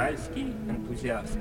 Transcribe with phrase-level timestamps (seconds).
[0.00, 1.38] Уральский энтузиаст.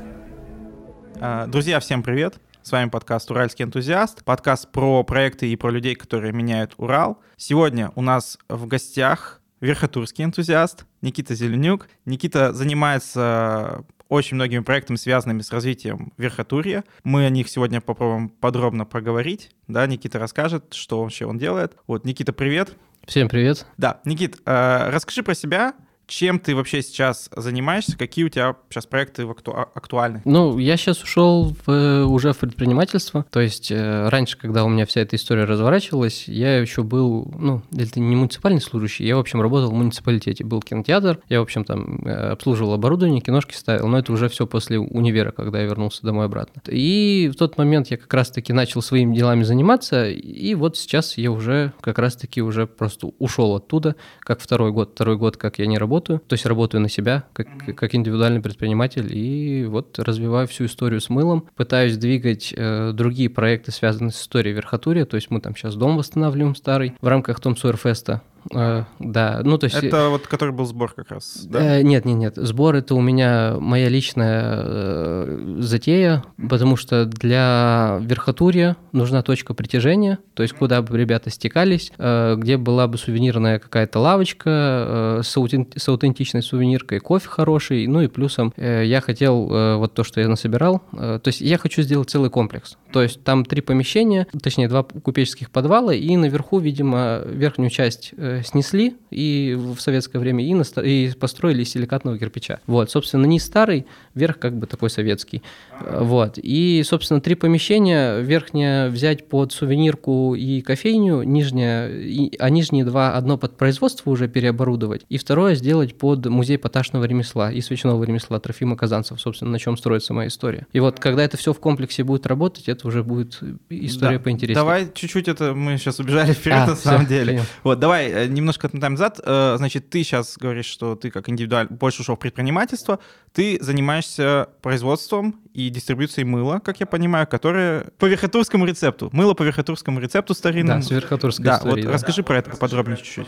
[1.21, 2.41] А, Друзья, всем привет!
[2.61, 7.21] С вами подкаст «Уральский энтузиаст», подкаст про проекты и про людей, которые меняют Урал.
[7.37, 11.87] Сегодня у нас в гостях верхотурский энтузиаст Никита Зеленюк.
[12.03, 16.83] Никита занимается очень многими проектами, связанными с развитием верхотурья.
[17.05, 19.51] Мы о них сегодня попробуем подробно проговорить.
[19.69, 21.77] Да, Никита расскажет, что вообще он делает.
[21.87, 22.75] Вот, Никита, привет.
[23.07, 23.65] Всем привет.
[23.77, 25.75] Да, Никит, э, расскажи про себя,
[26.09, 30.21] чем ты вообще сейчас занимаешься, какие у тебя сейчас проекты акту- актуальны?
[30.25, 33.25] Ну, я сейчас ушел в, уже в предпринимательство.
[33.29, 37.61] То есть э, раньше, когда у меня вся эта история разворачивалась, я еще был, ну,
[37.71, 40.43] это не муниципальный служащий, я, в общем, работал в муниципалитете.
[40.43, 44.47] Был кинотеатр, я, в общем, там э, обслуживал оборудование, киношки ставил, но это уже все
[44.47, 46.61] после универа, когда я вернулся домой обратно.
[46.67, 51.31] И в тот момент я как раз-таки начал своими делами заниматься, и вот сейчас я
[51.31, 54.91] уже как раз-таки уже просто ушел оттуда, как второй год.
[54.93, 59.09] Второй год, как я не работаю, то есть работаю на себя, как, как индивидуальный предприниматель,
[59.11, 64.53] и вот развиваю всю историю с мылом, пытаюсь двигать э, другие проекты, связанные с историей
[64.53, 68.21] верхотурья, то есть мы там сейчас дом восстанавливаем старый в рамках Том Сойер Феста,
[68.53, 69.75] Э, да, ну то есть...
[69.75, 71.79] Это вот который был сбор как раз, да?
[71.79, 77.99] Э, нет, нет, нет, сбор это у меня моя личная э, затея, потому что для
[78.01, 83.59] верхотурья нужна точка притяжения, то есть куда бы ребята стекались, э, где была бы сувенирная
[83.59, 89.01] какая-то лавочка э, с, аутен- с аутентичной сувениркой, кофе хороший, ну и плюсом э, я
[89.01, 92.77] хотел э, вот то, что я насобирал, э, то есть я хочу сделать целый комплекс,
[92.91, 98.38] то есть там три помещения, точнее два купеческих подвала, и наверху, видимо, верхнюю часть э,
[98.43, 102.59] снесли и в советское время и, наста- и построили из силикатного кирпича.
[102.67, 105.41] Вот, собственно, не старый, верх как бы такой советский.
[105.87, 112.85] Вот, и, собственно, три помещения, верхнее взять под сувенирку и кофейню, нижнее, и- а нижние
[112.85, 118.03] два, одно под производство уже переоборудовать, и второе сделать под музей поташного ремесла и свечного
[118.03, 120.67] ремесла Трофима Казанцев, собственно, на чем строится моя история.
[120.73, 123.39] И вот, когда это все в комплексе будет работать, это уже будет
[123.69, 124.23] история Да.
[124.23, 124.55] поинтереснее.
[124.55, 127.33] Давай чуть-чуть это, мы сейчас убежали вперед А, на самом деле.
[127.33, 127.45] понял.
[127.63, 129.19] Вот, давай э, немножко отмотаем назад.
[129.25, 132.99] Э, Значит, ты сейчас говоришь, что ты как индивидуаль больше ушел в предпринимательство,
[133.33, 139.09] ты занимаешься производством и дистрибьюцией мыла, как я понимаю, которое по верхотурскому рецепту.
[139.11, 140.81] Мыло по верхотурскому рецепту старинному.
[140.81, 141.91] Да, с верхотурской Да, вот да.
[141.91, 143.27] расскажи про это поподробнее чуть-чуть.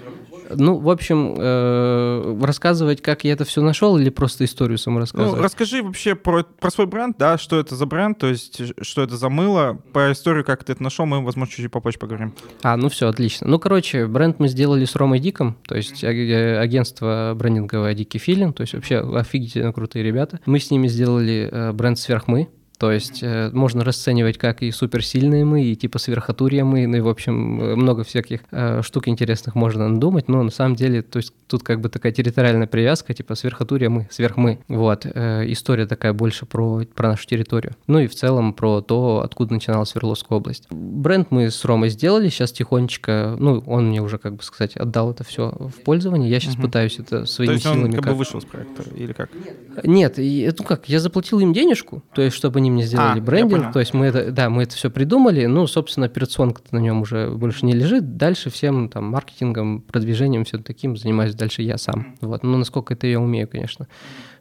[0.53, 5.01] Ну, в общем, э, рассказывать, как я это все нашел, или просто историю саму Ну,
[5.01, 5.41] рассказывать?
[5.41, 9.17] расскажи вообще про, про свой бренд, да, что это за бренд, то есть что это
[9.17, 12.33] за мыло, про историю, как ты это нашел, мы, возможно, чуть-чуть попозже поговорим.
[12.63, 13.47] А, ну все, отлично.
[13.47, 18.53] Ну, короче, бренд мы сделали с Ромой Диком, то есть э, агентство брендинговое Дикий Филин,
[18.53, 20.39] то есть вообще офигительно крутые ребята.
[20.45, 21.71] Мы с ними сделали э,
[22.21, 26.87] бренд «Сверхмы», то есть э, можно расценивать как и суперсильные мы, и типа сверхотурья мы,
[26.87, 30.75] ну и, в общем, э, много всяких э, штук интересных можно надумать, но на самом
[30.75, 34.61] деле, то есть тут как бы такая территориальная привязка, типа сверхотурья мы, сверхмы.
[34.67, 35.05] Вот.
[35.05, 37.75] Э, история такая больше про, про нашу территорию.
[37.85, 40.65] Ну и в целом про то, откуда начиналась Свердловская область.
[40.71, 45.11] Бренд мы с Ромой сделали, сейчас тихонечко, ну, он мне уже, как бы сказать, отдал
[45.11, 46.63] это все в пользование, я сейчас Мгм.
[46.63, 49.29] пытаюсь это своими то есть он силами как бы как- вышел с проекта, или как?
[49.83, 53.21] нет, и, ну как, я заплатил им денежку, то есть, чтобы они мне сделали А,
[53.21, 57.01] брендинг, то есть мы это, да, мы это все придумали, ну, собственно, операционка на нем
[57.01, 62.15] уже больше не лежит, дальше всем там маркетингом, продвижением, все таким занимаюсь дальше я сам,
[62.21, 63.87] вот, ну, насколько это я умею, конечно,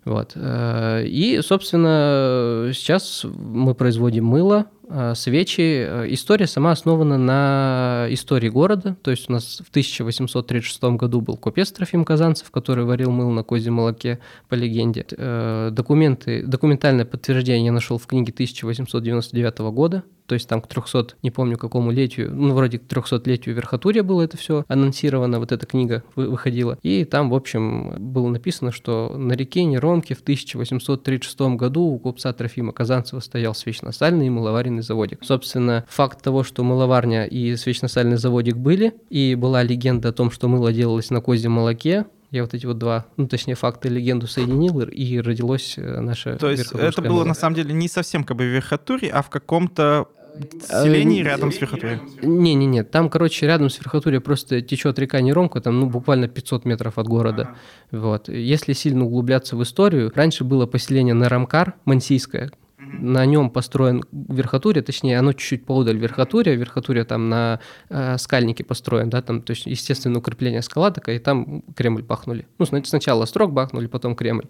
[0.05, 4.67] вот, Э, и, собственно, сейчас мы производим мыло,
[5.15, 5.61] свечи.
[5.61, 8.97] Э, История сама основана на истории города.
[9.03, 13.43] То есть у нас в 1836 году был купец Трофим Казанцев, который варил мыло на
[13.43, 14.19] козьем молоке,
[14.49, 15.07] по легенде.
[15.17, 20.03] Э, Документы, документальное подтверждение я нашел в книге 1899 года.
[20.31, 24.23] То есть там к 300, не помню какому летию, ну вроде к 300-летию Верхотурья было
[24.23, 26.79] это все анонсировано, вот эта книга вы- выходила.
[26.85, 32.33] И там, в общем, было написано, что на реке Неромке в 1836 году у купца
[32.33, 35.19] Трофима Казанцева стоял свечно-сальный и мыловаренный заводик.
[35.25, 40.47] Собственно, факт того, что мыловарня и свечно-сальный заводик были, и была легенда о том, что
[40.47, 44.29] мыло делалось на козьем молоке, я вот эти вот два, ну точнее факты и легенду
[44.29, 47.25] соединил, и родилось э, наше То есть это было мыло.
[47.25, 50.07] на самом деле не совсем как бы в Верхотуре, а в каком-то
[50.63, 52.01] селении Э, рядом с Верхотурьем.
[52.23, 56.99] Не-не-не, там, короче, рядом с Верхотурье просто течет река Неромка, там, ну, буквально 500 метров
[56.99, 57.57] от города.
[57.91, 58.29] Вот.
[58.29, 62.51] Если сильно углубляться в историю, раньше было поселение Нарамкар, Мансийское,
[62.93, 69.11] на нем построен Верхотурье, точнее, оно чуть-чуть поудаль Верхотурья, Верхотурье там на э, скальнике построен,
[69.11, 72.47] да, там, то есть, естественно, укрепление скала такая, и там Кремль бахнули.
[72.59, 74.47] Ну, сна- сначала Строк бахнули, потом Кремль.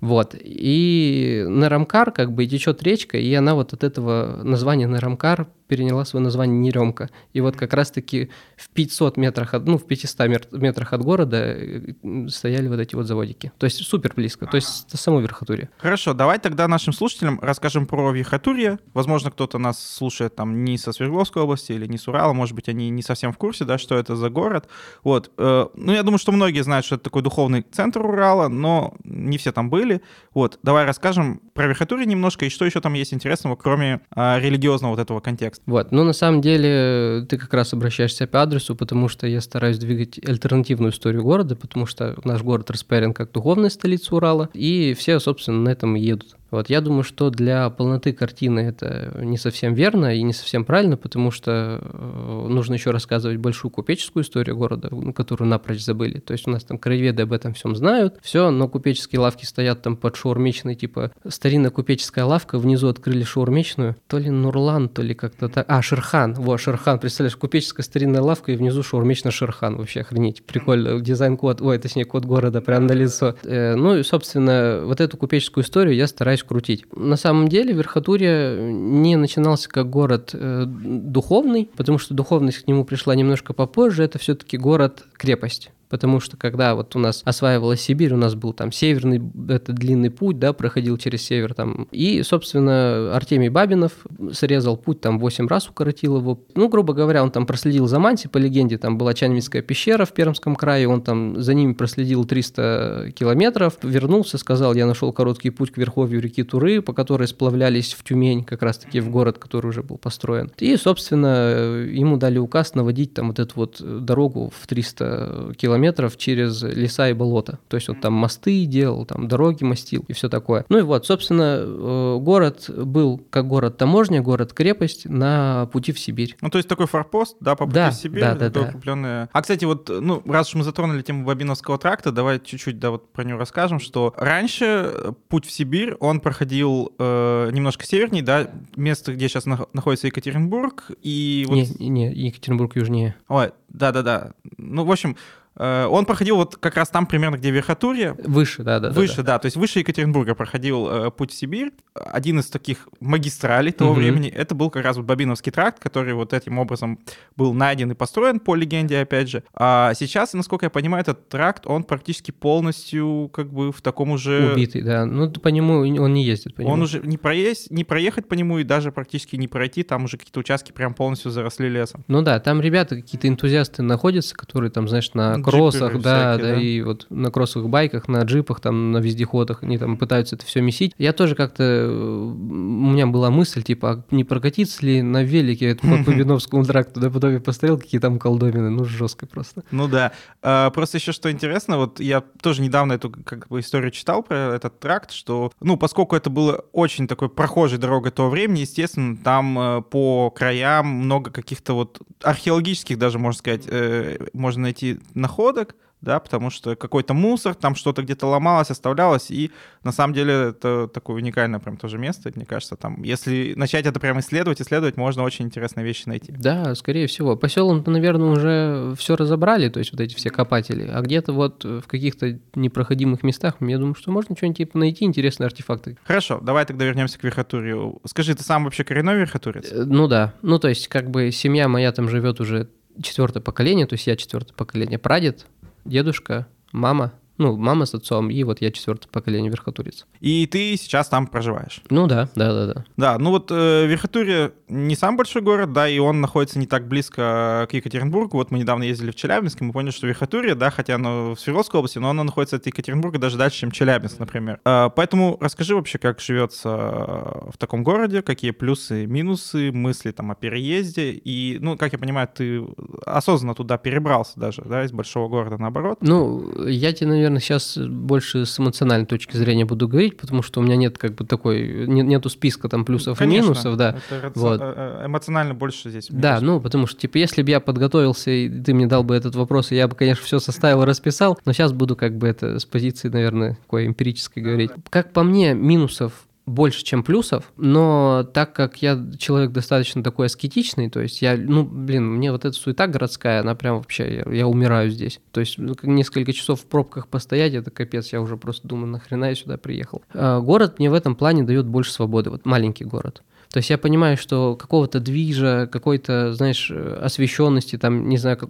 [0.00, 0.34] Вот.
[0.38, 6.22] И Нарамкар, как бы, течет речка, и она вот от этого названия Нарамкар переняла свое
[6.22, 7.08] название Неремка.
[7.32, 8.28] И вот как раз-таки
[8.58, 11.94] в 500 метрах, от, ну, в 500 метрах от города э,
[12.28, 13.52] стояли вот эти вот заводики.
[13.56, 15.70] То есть супер близко, то есть это само Верхотурье.
[15.78, 18.80] Хорошо, давай тогда нашим слушателям расскажем про Верхотурье.
[18.92, 22.68] Возможно, кто-то нас слушает там не со Свердловской области или не с Урала, может быть,
[22.68, 24.68] они не совсем в курсе, да, что это за город.
[25.02, 28.92] Вот, э, ну, я думаю, что многие знают, что это такой духовный центр Урала, но
[29.04, 30.02] не все там были.
[30.34, 34.90] Вот, давай расскажем про Верхотурье немножко и что еще там есть интересного, кроме э, религиозного
[34.90, 35.61] вот этого контекста.
[35.64, 39.78] Вот, ну, на самом деле, ты как раз обращаешься по адресу, потому что я стараюсь
[39.78, 45.20] двигать альтернативную историю города, потому что наш город распиарен как духовная столица Урала, и все,
[45.20, 46.36] собственно, на этом едут.
[46.52, 50.98] Вот я думаю, что для полноты картины это не совсем верно и не совсем правильно,
[50.98, 56.20] потому что э, нужно еще рассказывать большую купеческую историю города, которую напрочь забыли.
[56.20, 59.80] То есть у нас там краеведы об этом всем знают, все, но купеческие лавки стоят
[59.80, 65.14] там под шаурмечной, типа старинная купеческая лавка, внизу открыли шаурмечную, то ли Нурлан, то ли
[65.14, 65.64] как-то так.
[65.68, 71.00] А, Шерхан, вот, Шерхан, представляешь, купеческая старинная лавка и внизу шаурмечная Шерхан, вообще охренеть, прикольно,
[71.00, 73.36] дизайн-код, ой, точнее, код города прямо на лицо.
[73.44, 76.84] Э, ну и, собственно, вот эту купеческую историю я стараюсь пытаюсь крутить.
[76.94, 82.84] На самом деле Верхотурье не начинался как город э, духовный, потому что духовность к нему
[82.84, 84.04] пришла немножко попозже.
[84.04, 88.72] Это все-таки город-крепость потому что когда вот у нас осваивалась Сибирь, у нас был там
[88.72, 93.92] северный, это длинный путь, да, проходил через север там, и, собственно, Артемий Бабинов
[94.32, 98.28] срезал путь, там 8 раз укоротил его, ну, грубо говоря, он там проследил за Манси,
[98.28, 103.12] по легенде, там была Чаневицкая пещера в Пермском крае, он там за ними проследил 300
[103.14, 108.02] километров, вернулся, сказал, я нашел короткий путь к верховью реки Туры, по которой сплавлялись в
[108.02, 110.50] Тюмень, как раз-таки в город, который уже был построен.
[110.56, 116.16] И, собственно, ему дали указ наводить там вот эту вот дорогу в 300 километров километров
[116.16, 117.58] через леса и болота.
[117.68, 120.64] То есть он там мосты делал, там дороги мастил и все такое.
[120.68, 126.36] Ну и вот, собственно, э, город был как город-таможня, город-крепость на пути в Сибирь.
[126.40, 128.60] Ну, то есть такой форпост, да, по пути да, в Сибирь, да, да, да.
[128.60, 129.28] укрепленная.
[129.32, 133.12] А, кстати, вот, ну, раз уж мы затронули тему Бабиновского тракта, давай чуть-чуть, да, вот
[133.12, 139.14] про него расскажем, что раньше путь в Сибирь, он проходил э, немножко севернее, да, место,
[139.14, 141.56] где сейчас находится Екатеринбург, и вот...
[141.56, 143.16] Не, не, Екатеринбург южнее.
[143.28, 144.32] Ой, да-да-да.
[144.58, 148.16] Ну, в общем, Э, он проходил вот как раз там примерно, где Верхотурье.
[148.24, 148.90] Выше, да, да.
[148.90, 149.38] Выше, да, да.
[149.38, 151.72] То есть выше Екатеринбурга проходил э, путь в Сибирь.
[151.94, 154.00] Один из таких магистралей того угу.
[154.00, 154.28] времени.
[154.28, 156.98] Это был как раз вот Бабиновский тракт, который вот этим образом
[157.36, 159.44] был найден и построен по легенде, опять же.
[159.54, 164.52] А сейчас, насколько я понимаю, этот тракт, он практически полностью как бы в таком уже...
[164.52, 165.04] Убитый, да.
[165.04, 166.54] Ну, по нему он не ездит.
[166.54, 166.72] По нему.
[166.72, 169.82] Он уже не, проесть, не проехать по нему и даже практически не пройти.
[169.82, 172.04] Там уже какие-то участки прям полностью заросли лесом.
[172.08, 176.54] Ну да, там ребята, какие-то энтузиасты находятся, которые там, знаешь, на кроссах, да, всякие, да,
[176.54, 180.46] да, и вот на кроссовых байках, на джипах, там, на вездеходах, они там пытаются это
[180.46, 180.94] все месить.
[180.98, 186.04] Я тоже как-то, у меня была мысль, типа, а не прокатиться ли на велике по
[186.04, 189.62] Победновскому тракту, да, потом я посмотрел, какие там колдовины, ну, жестко просто.
[189.70, 190.12] Ну да,
[190.42, 194.54] а, просто еще что интересно, вот я тоже недавно эту как бы историю читал про
[194.54, 199.58] этот тракт, что, ну, поскольку это было очень такой прохожей дорогой того времени, естественно, там
[199.58, 205.00] э, по краям много каких-то вот археологических даже, можно сказать, э, можно найти
[205.32, 209.52] находок, да, потому что какой-то мусор, там что-то где-то ломалось, оставлялось, и
[209.84, 214.00] на самом деле это такое уникальное прям тоже место, мне кажется, там, если начать это
[214.00, 216.32] прям исследовать, исследовать, можно очень интересные вещи найти.
[216.32, 217.36] Да, скорее всего.
[217.36, 221.64] По селам-то, наверное, уже все разобрали, то есть вот эти все копатели, а где-то вот
[221.64, 225.96] в каких-то непроходимых местах, я думаю, что можно что-нибудь типа найти, интересные артефакты.
[226.04, 227.76] Хорошо, давай тогда вернемся к верхотуре.
[228.06, 229.70] Скажи, ты сам вообще коренной верхотурец?
[229.70, 232.68] Э, ну да, ну то есть как бы семья моя там живет уже
[233.00, 235.46] четвертое поколение, то есть я четвертое поколение прадед,
[235.84, 240.06] дедушка, мама, ну, мама с отцом, и вот я четвертое поколение верхотурец.
[240.20, 241.82] И ты сейчас там проживаешь?
[241.90, 242.84] Ну да, да, да, да.
[242.96, 246.86] Да, ну вот э, Верхотурье не самый большой город, да, и он находится не так
[246.86, 248.36] близко к Екатеринбургу.
[248.36, 251.40] Вот мы недавно ездили в Челябинск, и мы поняли, что Верхотурье, да, хотя оно в
[251.40, 254.60] Свердловской области, но оно находится от Екатеринбурга даже дальше, чем Челябинск, например.
[254.64, 260.34] Э, поэтому расскажи вообще, как живется в таком городе, какие плюсы, минусы, мысли там о
[260.34, 262.62] переезде, и, ну, как я понимаю, ты
[263.06, 265.98] осознанно туда перебрался даже, да, из большого города наоборот.
[266.00, 270.62] Ну, я тебе, наверное, сейчас больше с эмоциональной точки зрения буду говорить, потому что у
[270.62, 273.96] меня нет как бы такой, нет, нету списка там плюсов Конечно, и минусов, да.
[274.10, 274.60] Это вот.
[274.60, 276.08] Э, э, эмоционально больше здесь.
[276.10, 279.34] Да, ну, потому что, типа, если бы я подготовился, и ты мне дал бы этот
[279.34, 282.64] вопрос, я бы, конечно, все составил и расписал, но сейчас буду как бы это с
[282.64, 284.70] позиции, наверное, такой эмпирической говорить.
[284.90, 286.12] Как по мне, минусов
[286.46, 291.64] больше, чем плюсов, но так как я человек достаточно такой аскетичный, то есть я, ну,
[291.64, 295.20] блин, мне вот эта суета городская, она прям вообще, я, я умираю здесь.
[295.30, 299.26] То есть ну, несколько часов в пробках постоять, это капец, я уже просто думаю, нахрена
[299.26, 300.02] я сюда приехал.
[300.14, 303.22] А, город мне в этом плане дает больше свободы, вот маленький город.
[303.52, 308.48] То есть я понимаю, что какого-то движа, какой-то, знаешь, освещенности, там, не знаю, как,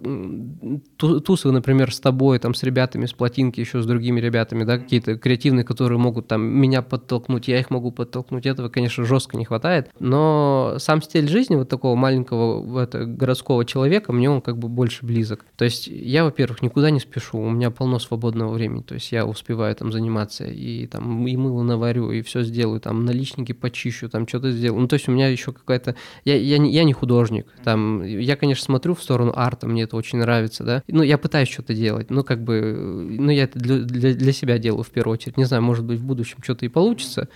[0.97, 5.17] тусы, например, с тобой, там, с ребятами, с плотинки, еще с другими ребятами, да, какие-то
[5.17, 9.89] креативные, которые могут там меня подтолкнуть, я их могу подтолкнуть, этого, конечно, жестко не хватает,
[9.99, 15.05] но сам стиль жизни вот такого маленького это, городского человека, мне он как бы больше
[15.05, 15.45] близок.
[15.57, 19.25] То есть я, во-первых, никуда не спешу, у меня полно свободного времени, то есть я
[19.25, 24.25] успеваю там заниматься и там и мыло наварю, и все сделаю, там наличники почищу, там
[24.27, 24.81] что-то сделаю.
[24.81, 25.95] Ну, то есть у меня еще какая-то...
[26.23, 29.95] Я, я, не, я не художник, там, я, конечно, смотрю в сторону арта, мне это
[29.95, 33.79] очень нравится, да, ну, я пытаюсь что-то делать, ну, как бы, ну, я это для,
[33.79, 36.69] для, для себя делаю в первую очередь, не знаю, может быть, в будущем что-то и
[36.69, 37.27] получится,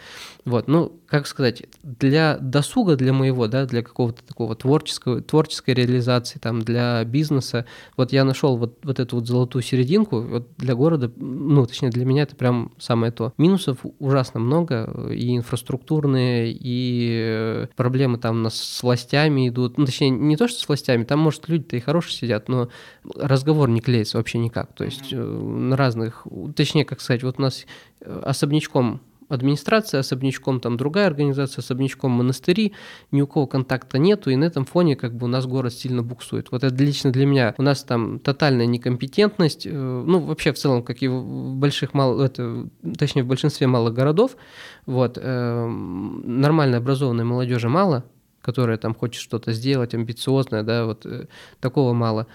[0.45, 6.37] вот, ну, как сказать, для досуга, для моего, да, для какого-то такого творческого, творческой реализации,
[6.37, 11.11] там, для бизнеса, вот я нашел вот, вот эту вот золотую серединку, вот для города,
[11.17, 13.33] ну, точнее, для меня это прям самое то.
[13.39, 20.35] Минусов ужасно много, и инфраструктурные, и проблемы там нас с властями идут, ну, точнее, не
[20.35, 22.69] то, что с властями, там, может, люди-то и хорошие сидят, но
[23.15, 26.25] разговор не клеится вообще никак, то есть э, на разных,
[26.55, 27.65] точнее, как сказать, вот у нас
[28.05, 32.73] особнячком администрация особнячком, там другая организация особнячком, монастыри,
[33.11, 36.03] ни у кого контакта нету, и на этом фоне как бы у нас город сильно
[36.03, 36.51] буксует.
[36.51, 37.55] Вот это лично для меня.
[37.57, 42.23] У нас там тотальная некомпетентность, э, ну вообще в целом, как и в больших, мало,
[42.23, 42.67] это,
[42.97, 44.37] точнее в большинстве малых городов,
[44.85, 48.05] вот, э, нормально образованной молодежи мало,
[48.41, 51.27] которая там хочет что-то сделать, амбициозная, да, вот э,
[51.59, 52.27] такого мало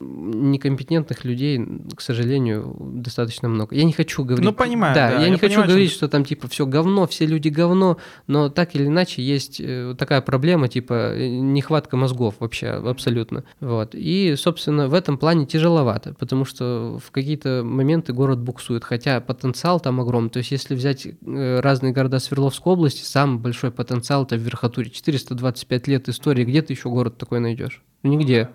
[0.00, 1.60] некомпетентных людей,
[1.94, 3.76] к сожалению, достаточно много.
[3.76, 4.44] Я не хочу говорить...
[4.44, 5.10] Ну, понимаю, да.
[5.10, 6.08] да я, я не хочу понимаю, говорить, что...
[6.08, 10.68] там, типа, все говно, все люди говно, но так или иначе есть э, такая проблема,
[10.68, 13.44] типа, э, нехватка мозгов вообще абсолютно.
[13.60, 13.94] Вот.
[13.94, 19.80] И, собственно, в этом плане тяжеловато, потому что в какие-то моменты город буксует, хотя потенциал
[19.80, 20.30] там огромный.
[20.30, 24.88] То есть, если взять э, разные города Свердловской области, самый большой потенциал это в Верхотуре.
[24.88, 27.82] 425 лет истории, где ты еще город такой найдешь?
[28.02, 28.48] Нигде.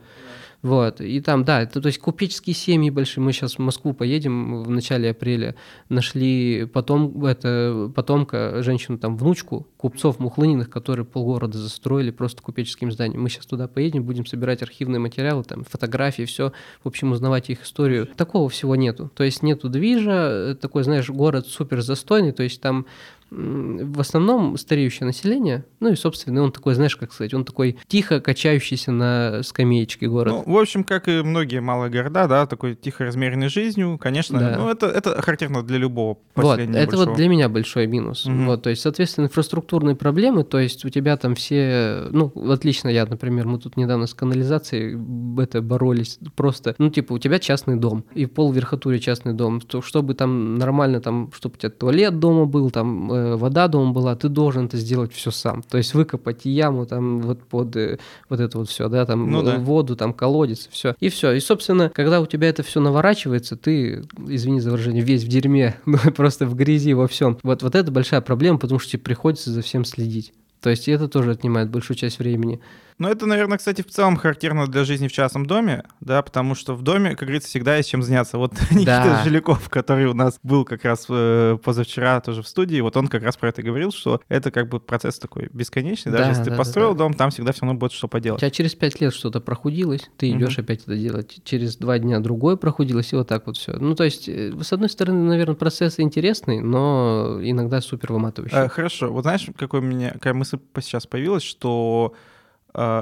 [0.66, 4.64] Вот, и там, да, это, то есть купеческие семьи большие, мы сейчас в Москву поедем
[4.64, 5.54] в начале апреля,
[5.90, 13.22] нашли потом, это, потомка, женщину, там, внучку купцов Мухлыниных, которые полгорода застроили просто купеческим зданием.
[13.22, 16.52] Мы сейчас туда поедем, будем собирать архивные материалы, там, фотографии, все,
[16.84, 18.08] в общем, узнавать их историю.
[18.18, 22.88] Такого всего нету, то есть нету движа, такой, знаешь, город супер застойный, то есть там
[23.36, 28.20] в основном стареющее население, ну и, собственно, он такой, знаешь, как сказать, он такой тихо
[28.20, 30.34] качающийся на скамеечке город.
[30.46, 34.56] Ну, в общем, как и многие малые города, да, такой тихо размеренной жизнью, конечно, да.
[34.58, 37.10] ну, это, это характерно для любого поселения Вот, это большого.
[37.10, 38.26] вот для меня большой минус.
[38.26, 38.36] Угу.
[38.46, 43.06] Вот, то есть, соответственно, инфраструктурные проблемы, то есть у тебя там все, ну, отлично я,
[43.06, 44.98] например, мы тут недавно с канализацией
[45.42, 49.82] это боролись, просто, ну, типа, у тебя частный дом, и пол верхотуре частный дом, то,
[49.82, 54.16] чтобы там нормально, там, чтобы у тебя туалет дома был, там, э, вода дома была,
[54.16, 55.64] ты должен это сделать все сам.
[55.64, 59.42] То есть выкопать яму там вот под э, вот это вот все, да, там ну,
[59.42, 59.58] да.
[59.58, 60.96] воду, там колодец, все.
[61.00, 61.32] И все.
[61.34, 65.76] И, собственно, когда у тебя это все наворачивается, ты, извини за выражение, весь в дерьме,
[65.86, 67.38] ну, просто в грязи во всем.
[67.44, 70.34] Вот, вот это большая проблема, потому что тебе приходится за всем следить.
[70.62, 72.60] То есть это тоже отнимает большую часть времени.
[72.98, 76.76] Ну, это, наверное, кстати, в целом характерно для жизни в частном доме, да, потому что
[76.76, 78.38] в доме, как говорится, всегда есть чем заняться.
[78.38, 79.24] Вот Никита да.
[79.24, 83.24] Жиляков, который у нас был как раз э, позавчера тоже в студии, вот он как
[83.24, 86.12] раз про это говорил, что это как бы процесс такой бесконечный.
[86.12, 88.40] Даже да, если да, ты построил да, дом, там всегда все равно будет что поделать.
[88.40, 90.64] У тебя через пять лет что-то прохудилось, ты идешь угу.
[90.64, 91.40] опять это делать.
[91.44, 93.74] Через два дня другое прохудилось, и вот так вот все.
[93.74, 98.58] Ну, то есть, э, с одной стороны, наверное, процесс интересный, но иногда супер выматывающий.
[98.58, 99.12] А, хорошо.
[99.12, 102.35] Вот знаешь, какой у меня, какая мысль сейчас появилась, что Э,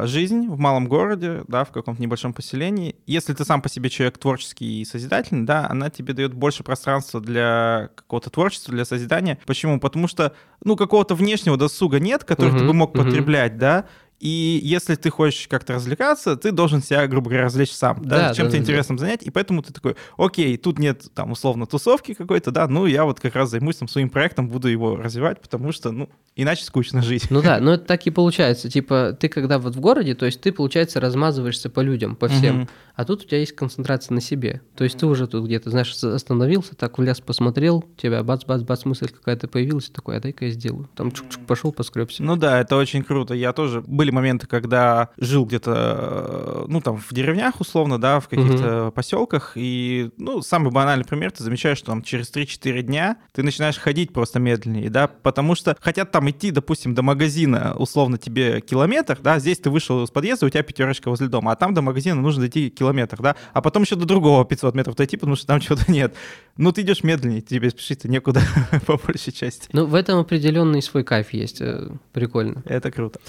[0.04, 4.18] жизнь в малом городе, да, в каком-то небольшом поселении, если ты сам по себе человек
[4.18, 9.40] творческий и созидательный, да, она тебе дает больше пространства для какого-то творчества, для созидания.
[9.46, 9.80] Почему?
[9.80, 13.04] Потому что, ну, какого-то внешнего досуга нет, который uh-huh, ты бы мог uh-huh.
[13.04, 13.86] потреблять, да,
[14.20, 18.34] и если ты хочешь как-то развлекаться, ты должен себя, грубо говоря, развлечь сам, да, да
[18.34, 19.02] чем-то да, интересным да.
[19.02, 23.04] занять, и поэтому ты такой, окей, тут нет там условно тусовки какой-то, да, ну я
[23.04, 27.02] вот как раз займусь там своим проектом, буду его развивать, потому что, ну, иначе скучно
[27.02, 27.30] жить.
[27.30, 30.40] Ну да, но это так и получается, типа ты когда вот в городе, то есть
[30.42, 32.70] ты, получается, размазываешься по людям, по всем, угу.
[32.96, 35.94] а тут у тебя есть концентрация на себе, то есть ты уже тут где-то, знаешь,
[36.02, 40.90] остановился, так в лес посмотрел, тебя бац-бац-бац, мысль какая-то появилась, такой, а дай-ка я сделаю,
[40.96, 42.24] там чук-чук пошел, поскребся.
[42.24, 47.14] Ну да, это очень круто, я тоже, были моменты, когда жил где-то, ну, там, в
[47.14, 48.92] деревнях, условно, да, в каких-то угу.
[48.92, 53.78] поселках, и, ну, самый банальный пример, ты замечаешь, что там через 3-4 дня ты начинаешь
[53.78, 59.20] ходить просто медленнее, да, потому что хотят там идти, допустим, до магазина, условно, тебе километр,
[59.24, 62.20] да, здесь ты вышел из подъезда, у тебя пятерочка возле дома, а там до магазина
[62.20, 65.62] нужно дойти километр, да, а потом еще до другого 500 метров дойти, потому что там
[65.62, 66.14] чего-то нет.
[66.58, 68.42] Ну, ты идешь медленнее, тебе спешить некуда
[68.86, 69.70] по большей части.
[69.72, 72.64] Ну, в этом определенный свой кайф есть, э, прикольно.
[72.66, 73.22] Это круто.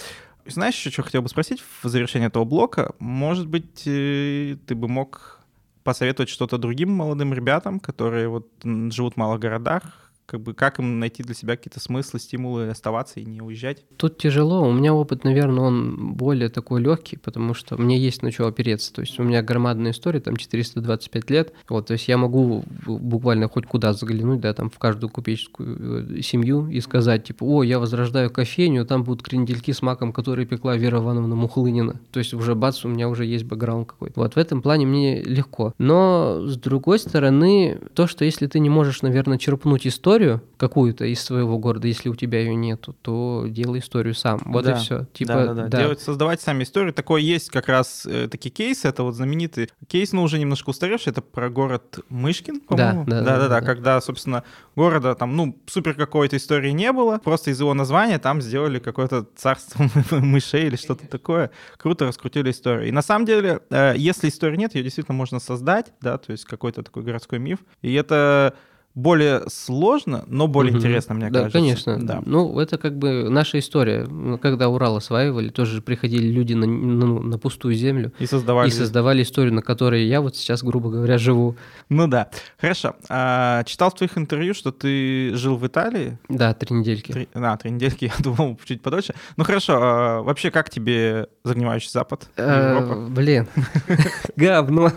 [0.47, 2.95] Знаешь, еще что хотел бы спросить в завершении этого блока?
[2.99, 5.41] Может быть, э, ты бы мог
[5.85, 10.99] посоветовать что-то другим молодым ребятам, которые вот живут в малых городах, как бы как им
[11.01, 13.85] найти для себя какие-то смыслы, стимулы оставаться и не уезжать?
[13.97, 14.67] Тут тяжело.
[14.67, 18.93] У меня опыт, наверное, он более такой легкий, потому что мне есть на что опереться.
[18.93, 21.53] То есть у меня громадная история, там 425 лет.
[21.69, 26.23] Вот, то есть я могу буквально хоть куда заглянуть, да, там в каждую купеческую э,
[26.23, 30.77] семью и сказать, типа, о, я возрождаю кофейню, там будут крендельки с маком, которые пекла
[30.77, 32.01] Вера Ивановна Мухлынина.
[32.11, 34.21] То есть уже бац, у меня уже есть бэкграунд какой-то.
[34.21, 35.75] Вот в этом плане мне легко.
[35.79, 41.05] Но с другой стороны, то, что если ты не можешь, наверное, черпнуть историю, историю какую-то
[41.05, 44.41] из своего города, если у тебя ее нету, то делай историю сам.
[44.47, 44.73] Вот да.
[44.73, 45.07] и все.
[45.13, 45.69] Типа, да, да, да.
[45.69, 45.79] да.
[45.79, 46.95] Делать, создавать сами историю.
[46.95, 48.89] Такое есть как раз э, такие кейсы.
[48.89, 51.11] Это вот знаменитый кейс, но уже немножко устаревший.
[51.11, 53.05] Это про город Мышкин, по-моему.
[53.05, 53.67] Да, да, да, да, да, да.
[53.67, 54.45] Когда, собственно,
[54.77, 57.19] города там, ну, супер какой-то истории не было.
[57.19, 61.51] Просто из его названия там сделали какое-то царство мышей или что-то такое.
[61.77, 62.89] Круто раскрутили историю.
[62.89, 66.45] И на самом деле, э, если истории нет, ее действительно можно создать, да, то есть
[66.45, 67.59] какой-то такой городской миф.
[67.83, 68.55] И это
[68.95, 70.79] более сложно, но более угу.
[70.79, 71.59] интересно, мне да, кажется.
[71.59, 71.99] Конечно.
[72.07, 74.07] Да, Ну, это как бы наша история.
[74.41, 78.13] Когда Урал осваивали, тоже приходили люди на, ну, на пустую землю.
[78.19, 78.69] И создавали.
[78.69, 81.57] И создавали историю, на которой я вот сейчас, грубо говоря, живу.
[81.89, 82.31] Ну да.
[82.57, 82.95] Хорошо.
[83.09, 86.19] А, читал в твоих интервью, что ты жил в Италии?
[86.29, 87.13] Да, три недельки.
[87.13, 89.15] Три, а, три недельки, я думал, чуть подольше.
[89.37, 89.79] Ну хорошо.
[89.81, 92.29] А, вообще, как тебе загнивающий Запад?
[92.37, 93.47] А, блин.
[94.37, 94.91] Говно.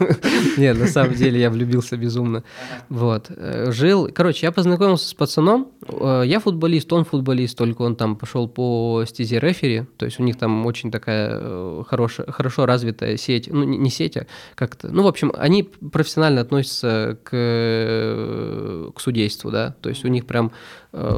[0.58, 2.44] Нет, на самом деле я влюбился безумно.
[2.90, 3.30] Вот.
[3.30, 4.10] Жил жил.
[4.14, 5.72] Короче, я познакомился с пацаном.
[5.88, 9.86] Э, я футболист, он футболист, только он там пошел по стезе рефери.
[9.98, 13.50] То есть у них там очень такая э, хорошая, хорошо развитая сеть.
[13.52, 14.90] Ну, не сеть, а как-то.
[14.90, 19.76] Ну, в общем, они профессионально относятся к, э, к судейству, да.
[19.82, 20.52] То есть у них прям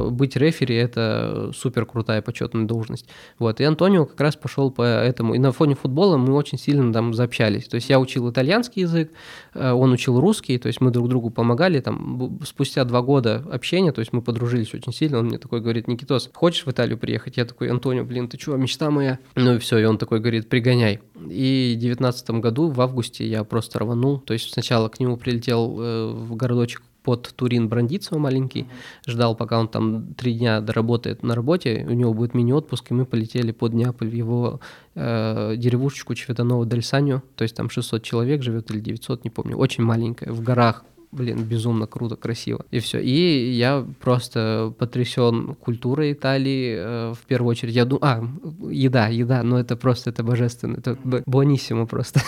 [0.09, 3.07] быть рефери– это супер крутая почетная должность.
[3.37, 3.59] Вот.
[3.61, 5.35] И Антонио как раз пошел по этому.
[5.35, 7.67] И на фоне футбола мы очень сильно там заобщались.
[7.67, 9.11] То есть я учил итальянский язык,
[9.53, 11.79] он учил русский, то есть мы друг другу помогали.
[11.79, 15.87] Там спустя два года общения, то есть мы подружились очень сильно, он мне такой говорит,
[15.87, 17.37] Никитос, хочешь в Италию приехать?
[17.37, 19.19] Я такой, Антонио, блин, ты чё, мечта моя?
[19.35, 20.99] Ну и все, и он такой говорит, пригоняй.
[21.29, 25.77] И в девятнадцатом году, в августе, я просто рванул, то есть сначала к нему прилетел
[25.79, 28.67] э, в городочек под Турин Брандицево маленький,
[29.07, 33.05] ждал, пока он там три дня доработает на работе, у него будет мини-отпуск, и мы
[33.05, 34.59] полетели под Неаполь в его
[34.93, 39.57] э, деревушечку Чветаново Дель Саню, то есть там 600 человек живет или 900, не помню,
[39.57, 42.65] очень маленькая, в горах, блин, безумно круто, красиво.
[42.71, 42.99] И все.
[42.99, 46.75] И я просто потрясен культурой Италии.
[46.77, 48.23] Э, в первую очередь, я думаю, а,
[48.69, 50.77] еда, еда, но это просто, это божественно.
[50.77, 52.21] Это бониссимо просто.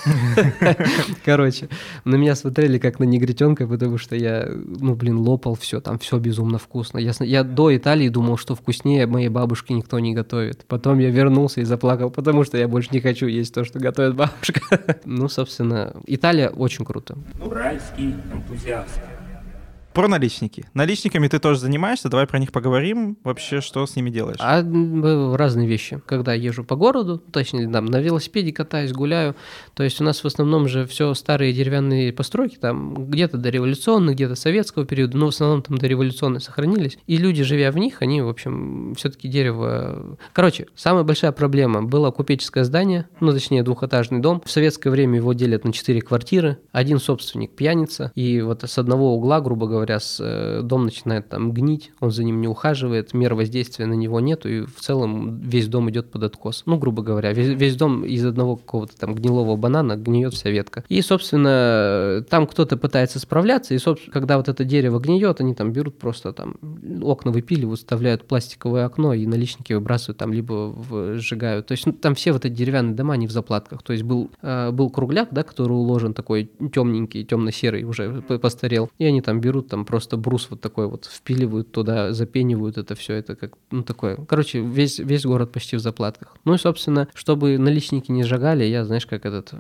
[1.25, 1.69] Короче,
[2.05, 6.17] на меня смотрели как на негритенка, потому что я, ну, блин, лопал все, там все
[6.17, 6.97] безумно вкусно.
[6.97, 10.65] Я, я до Италии думал, что вкуснее моей бабушки никто не готовит.
[10.67, 14.15] Потом я вернулся и заплакал, потому что я больше не хочу есть то, что готовит
[14.15, 14.61] бабушка.
[15.05, 17.17] Ну, собственно, Италия очень круто.
[17.43, 19.20] Уральский энтузиазм энтузиаст.
[19.93, 20.65] Про наличники.
[20.73, 23.17] Наличниками ты тоже занимаешься, давай про них поговорим.
[23.23, 24.37] Вообще, что с ними делаешь?
[24.39, 24.63] А
[25.35, 26.01] разные вещи.
[26.05, 29.35] Когда езжу по городу, точнее, там, на велосипеде катаюсь, гуляю.
[29.73, 34.35] То есть у нас в основном же все старые деревянные постройки, там где-то дореволюционные, где-то
[34.35, 36.97] советского периода, но в основном там дореволюционные сохранились.
[37.07, 40.17] И люди, живя в них, они, в общем, все-таки дерево...
[40.31, 44.41] Короче, самая большая проблема было купеческое здание, ну, точнее, двухэтажный дом.
[44.45, 46.59] В советское время его делят на четыре квартиры.
[46.71, 51.29] Один собственник пьяница, и вот с одного угла, грубо говоря, говоря, с, э, дом начинает
[51.29, 55.39] там гнить, он за ним не ухаживает, мер воздействия на него нету, и в целом
[55.39, 56.63] весь дом идет под откос.
[56.65, 60.83] Ну, грубо говоря, весь, весь дом из одного какого-то там гнилого банана гниет вся ветка.
[60.87, 65.71] И, собственно, там кто-то пытается справляться, и, собственно, когда вот это дерево гниет, они там
[65.71, 66.55] берут просто там
[67.01, 70.75] окна выпиливают, вставляют пластиковое окно, и наличники выбрасывают там, либо
[71.17, 71.67] сжигают.
[71.67, 73.83] То есть ну, там все вот эти деревянные дома, они в заплатках.
[73.83, 79.05] То есть был, э, был кругляк, да, который уложен такой темненький, темно-серый, уже постарел, и
[79.05, 83.35] они там берут там просто брус вот такой вот впиливают туда, запенивают это все, это
[83.35, 84.17] как, ну, такое.
[84.27, 86.35] Короче, весь, весь город почти в заплатках.
[86.43, 89.53] Ну и, собственно, чтобы наличники не сжигали, я, знаешь, как этот,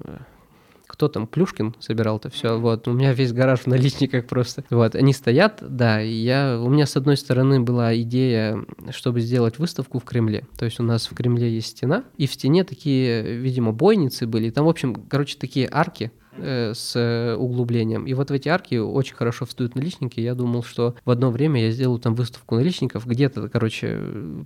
[0.85, 4.95] кто там, Плюшкин собирал это все, вот, у меня весь гараж в наличниках просто, вот,
[4.95, 9.99] они стоят, да, и я, у меня с одной стороны была идея, чтобы сделать выставку
[9.99, 13.71] в Кремле, то есть у нас в Кремле есть стена, и в стене такие, видимо,
[13.71, 18.05] бойницы были, там, в общем, короче, такие арки, э, с углублением.
[18.05, 20.19] И вот в эти арки очень хорошо встают наличники.
[20.19, 23.99] Я думал, что в одно время я сделаю там выставку наличников, где-то, короче,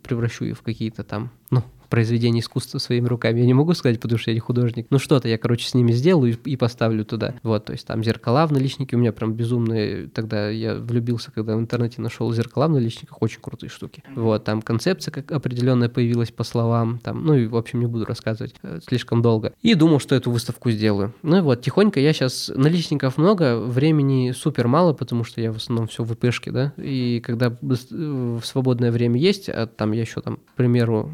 [0.04, 1.64] превращу их в какие-то там, ну,
[1.96, 3.40] произведение искусства своими руками.
[3.40, 4.88] Я не могу сказать, потому что я не художник.
[4.90, 7.36] Ну что-то я, короче, с ними сделаю и, и поставлю туда.
[7.44, 10.08] Вот, то есть там зеркала в наличнике у меня прям безумные.
[10.08, 14.04] Тогда я влюбился, когда в интернете нашел зеркала в наличниках, очень крутые штуки.
[14.16, 18.06] Вот, там концепция как определенная появилась по словам, там, ну и, в общем, не буду
[18.06, 19.54] рассказывать э, слишком долго.
[19.62, 21.14] И думал, что эту выставку сделаю.
[21.22, 25.58] Ну и вот, тихонько я сейчас, наличников много, времени супер мало, потому что я в
[25.58, 30.02] основном все в ИПшке, да, и когда э, в свободное время есть, а там я
[30.02, 31.12] еще там, к примеру,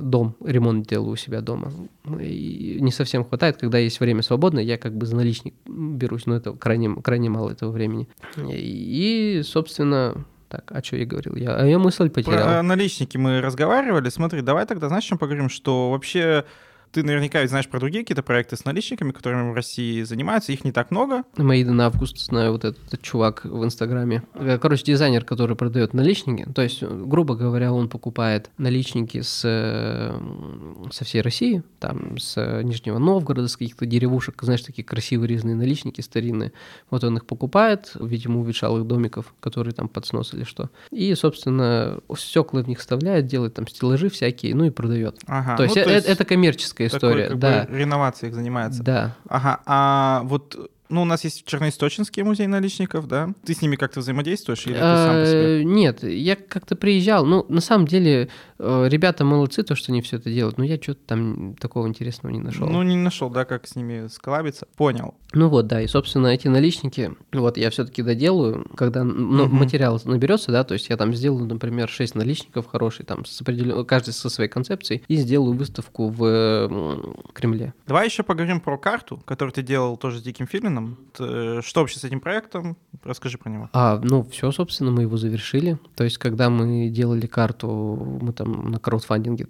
[0.00, 1.72] дом, ремонт делаю у себя дома.
[2.20, 6.36] И не совсем хватает, когда есть время свободное, я как бы за наличник берусь, но
[6.36, 8.08] это крайне, крайне мало этого времени.
[8.36, 11.34] И, собственно, так, а что я говорил?
[11.34, 12.44] Я, а я мысль потерял.
[12.44, 14.10] Про наличники мы разговаривали.
[14.10, 16.44] Смотри, давай тогда, знаешь, чем поговорим, что вообще
[16.92, 20.64] ты наверняка ведь знаешь про другие какие-то проекты с наличниками, которыми в России занимаются, их
[20.64, 21.24] не так много.
[21.36, 24.22] In Август, знаю вот этот, этот чувак в Инстаграме.
[24.34, 30.90] Э, короче, дизайнер, который продает наличники, то есть, грубо говоря, он покупает наличники с, э,
[30.90, 36.02] со всей России, там, с Нижнего Новгорода, с каких-то деревушек, знаешь, такие красивые резные наличники
[36.02, 36.52] старинные.
[36.90, 40.68] Вот он их покупает, видимо, увечал их домиков, которые там под снос или что.
[40.90, 45.18] И, собственно, стекла в них вставляет, делает там стеллажи всякие, ну и продает.
[45.26, 47.66] Ага, то, есть, ну, это, это коммерческая классическая история, такой, да.
[47.68, 48.82] Бы, реновацией занимается.
[48.82, 49.16] Да.
[49.28, 53.30] Ага, а вот ну, у нас есть Черноисточинский музей наличников, да?
[53.44, 55.60] Ты с ними как-то взаимодействуешь или ты сам по себе?
[55.60, 57.24] Э, нет, я как-то приезжал.
[57.24, 58.28] Ну, на самом деле,
[58.58, 62.32] э, ребята молодцы, то, что они все это делают, но я что-то там такого интересного
[62.34, 62.68] не нашел.
[62.68, 64.66] Ну, не нашел, да, как с ними сколабиться.
[64.76, 65.14] Понял.
[65.32, 69.54] Ну вот, да, и, собственно, эти наличники, вот я все-таки доделаю, когда ну, угу.
[69.54, 73.84] материал наберется, да, то есть я там сделаю, например, 6 наличников хороший, там, с определен...
[73.86, 77.72] каждый со своей концепцией, и сделаю выставку в Кремле.
[77.86, 80.81] Давай еще поговорим про карту, которую ты делал тоже с Диким Филином.
[81.18, 82.76] Э, что вообще с этим проектом?
[83.04, 83.70] Расскажи про него.
[83.72, 85.78] А, ну, все, собственно, мы его завершили.
[85.94, 87.68] То есть, когда мы делали карту,
[88.20, 89.46] мы там на краудфандинге,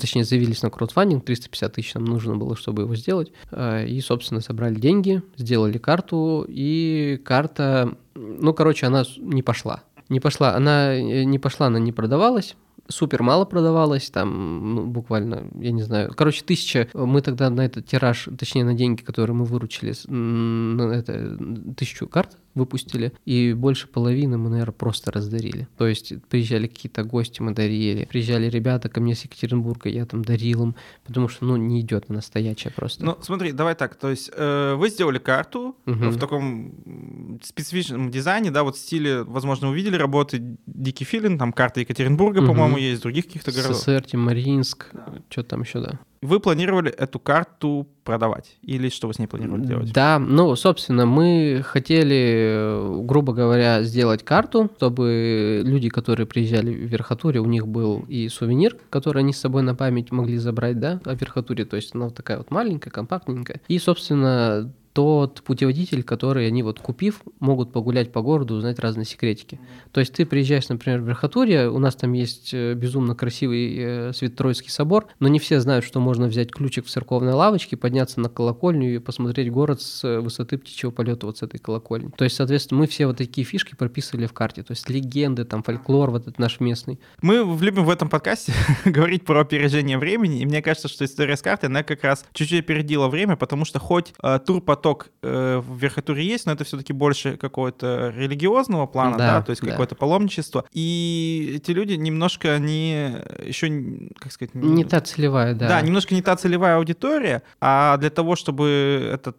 [0.00, 3.32] точнее, заявились на краудфандинг, 350 тысяч нам нужно было, чтобы его сделать.
[3.50, 9.82] А, и, собственно, собрали деньги, сделали карту, и карта, ну, короче, она не пошла.
[10.08, 12.56] Не пошла, она э, не пошла, она не продавалась,
[12.88, 17.86] супер мало продавалась, там, ну, буквально, я не знаю, короче, тысяча, мы тогда на этот
[17.86, 21.36] тираж, точнее, на деньги, которые мы выручили, на это,
[21.76, 25.68] тысячу карт выпустили, и больше половины мы, наверное, просто раздарили.
[25.76, 30.24] То есть приезжали какие-то гости, мы дарили, приезжали ребята ко мне с Екатеринбурга, я там
[30.24, 33.04] дарил им, потому что, ну, не идет на настоящее просто.
[33.04, 36.08] Ну, смотри, давай так, то есть э, вы сделали карту угу.
[36.10, 41.80] в таком специфичном дизайне, да, вот в стиле, возможно, увидели работы Дикий Филин, там карта
[41.80, 42.48] Екатеринбурга, угу.
[42.48, 43.76] по-моему, есть, других каких-то городов.
[43.76, 45.14] СССР, Тимаринск, да.
[45.28, 45.98] что там еще, да.
[46.24, 48.56] Вы планировали эту карту продавать?
[48.62, 49.92] Или что вы с ней планировали делать?
[49.92, 57.40] Да, ну, собственно, мы хотели, грубо говоря, сделать карту, чтобы люди, которые приезжали в Верхотуре,
[57.40, 61.14] у них был и сувенир, который они с собой на память могли забрать, да, о
[61.14, 63.60] Верхотуре, то есть она вот такая вот маленькая, компактненькая.
[63.68, 69.58] И, собственно, тот путеводитель, который они вот купив, могут погулять по городу, узнать разные секретики.
[69.90, 74.12] То есть ты приезжаешь, например, в Верхотурье, у нас там есть э, безумно красивый э,
[74.12, 78.28] Свято-Троицкий собор, но не все знают, что можно взять ключик в церковной лавочке, подняться на
[78.28, 82.12] колокольню и посмотреть город с э, высоты птичьего полета вот с этой колокольни.
[82.16, 85.64] То есть, соответственно, мы все вот такие фишки прописывали в карте, то есть легенды, там
[85.64, 87.00] фольклор вот этот наш местный.
[87.20, 88.52] Мы любим в этом подкасте
[88.84, 92.60] говорить про опережение времени, и мне кажется, что история с картой, она как раз чуть-чуть
[92.60, 96.64] опередила время, потому что хоть э, тур по поток э, в верхотуре есть, но это
[96.64, 99.70] все-таки больше какого-то религиозного плана, да, да то есть да.
[99.70, 100.64] какое-то паломничество.
[100.72, 104.54] И эти люди немножко, они еще, как сказать...
[104.54, 105.68] Не, не та целевая, да.
[105.68, 109.34] Да, немножко не та целевая аудитория, а для того, чтобы эта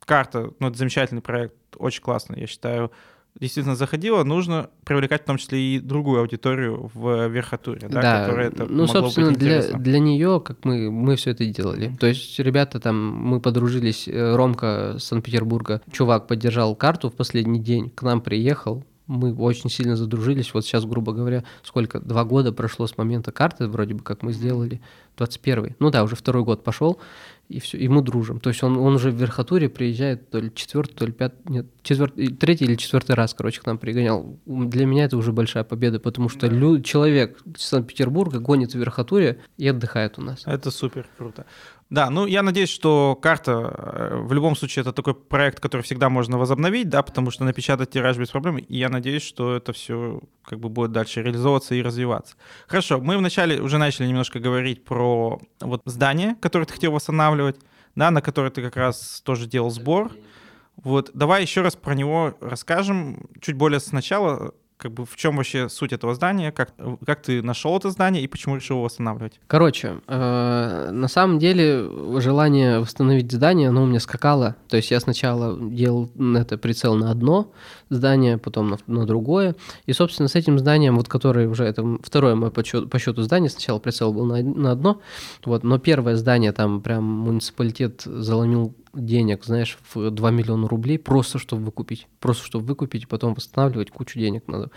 [0.00, 2.90] карта, ну, это замечательный проект, очень классный, я считаю,
[3.40, 8.48] действительно заходила, нужно привлекать в том числе и другую аудиторию в верхотуре, да, да которая
[8.48, 11.94] это ну, собственно, для, для нее, как мы, мы все это делали.
[11.98, 17.90] То есть ребята там, мы подружились, э, Ромка Санкт-Петербурга, чувак поддержал карту в последний день,
[17.90, 20.52] к нам приехал, мы очень сильно задружились.
[20.52, 24.32] Вот сейчас, грубо говоря, сколько, два года прошло с момента карты, вроде бы, как мы
[24.32, 24.80] сделали,
[25.16, 25.76] 21-й.
[25.78, 27.00] Ну да, уже второй год пошел,
[27.48, 28.40] и все, и мы дружим.
[28.40, 31.66] То есть он, он уже в Верхотуре приезжает то ли четвертый, то ли пятый, нет,
[31.82, 34.38] четвертый, третий или четвертый раз, короче, к нам пригонял.
[34.46, 36.54] Для меня это уже большая победа, потому что да.
[36.54, 40.42] лю, человек из Санкт-Петербурга гонит в Верхотуре и отдыхает у нас.
[40.44, 41.46] Это супер круто.
[41.90, 46.10] Да, ну я надеюсь, что карта э, в любом случае это такой проект, который всегда
[46.10, 50.20] можно возобновить, да, потому что напечатать тираж без проблем, и я надеюсь, что это все
[50.44, 52.36] как бы будет дальше реализовываться и развиваться.
[52.66, 57.56] Хорошо, мы вначале уже начали немножко говорить про вот здание, которое ты хотел восстанавливать,
[57.94, 60.12] да, на которое ты как раз тоже делал сбор.
[60.76, 65.68] Вот, давай еще раз про него расскажем, чуть более сначала, как бы в чем вообще
[65.68, 66.72] суть этого здания, как,
[67.04, 69.40] как ты нашел это здание и почему решил его восстанавливать?
[69.48, 74.54] Короче, э, на самом деле желание восстановить здание, оно у меня скакало.
[74.68, 77.52] То есть я сначала делал это прицел на одно
[77.90, 79.56] здание, потом на, на другое.
[79.86, 83.22] И, собственно, с этим зданием, вот которое уже это второе мое по счету, по счету
[83.22, 85.00] здание, сначала прицел был на, на одно,
[85.44, 91.38] вот, но первое здание там прям муниципалитет заломил денег, знаешь, в 2 миллиона рублей, просто
[91.38, 92.06] чтобы выкупить.
[92.20, 94.70] Просто чтобы выкупить, потом восстанавливать, кучу денег надо.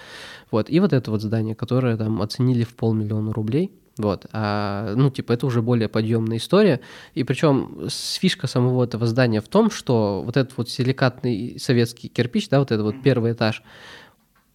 [0.52, 0.70] Вот.
[0.70, 5.34] И вот это вот здание, которое там оценили в полмиллиона рублей, вот, а, ну, типа,
[5.34, 6.80] это уже более подъемная история.
[7.14, 12.50] И причем фишка самого этого здания в том, что вот этот вот силикатный советский кирпич,
[12.50, 13.64] да, вот этот вот первый этаж,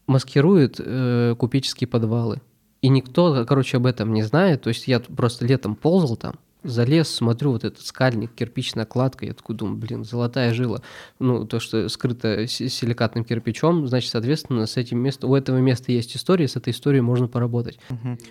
[0.06, 2.40] маскирует э, купеческие подвалы.
[2.80, 4.62] И никто, короче, об этом не знает.
[4.62, 6.36] То есть я просто летом ползал там,
[6.68, 10.82] залез, смотрю, вот этот скальник, кирпичная кладка, я такой думаю, блин, золотая жила.
[11.18, 16.16] Ну, то, что скрыто силикатным кирпичом, значит, соответственно, с этим местом, у этого места есть
[16.16, 17.78] история, с этой историей можно поработать.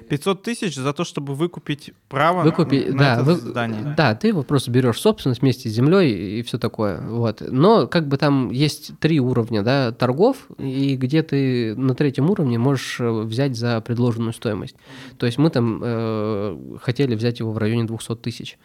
[0.09, 3.93] 500 тысяч за то, чтобы выкупить право Выкупи, на, да, это вы, здание.
[3.97, 7.01] Да, ты его просто берешь собственность вместе с землей и все такое.
[7.01, 7.41] Вот.
[7.41, 12.57] Но как бы там есть три уровня да, торгов, и где ты на третьем уровне
[12.57, 14.75] можешь э, взять за предложенную стоимость.
[15.17, 18.57] То есть мы там э, хотели взять его в районе 200 тысяч